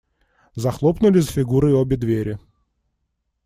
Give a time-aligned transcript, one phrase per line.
[0.55, 2.39] Захлопнули за Фигурой обе двери.